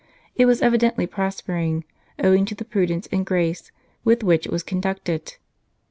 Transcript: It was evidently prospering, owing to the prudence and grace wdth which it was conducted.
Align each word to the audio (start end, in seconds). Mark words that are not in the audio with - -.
It 0.35 0.47
was 0.47 0.63
evidently 0.63 1.05
prospering, 1.05 1.83
owing 2.17 2.45
to 2.45 2.55
the 2.55 2.65
prudence 2.65 3.07
and 3.11 3.23
grace 3.23 3.71
wdth 4.03 4.23
which 4.23 4.47
it 4.47 4.51
was 4.51 4.63
conducted. 4.63 5.35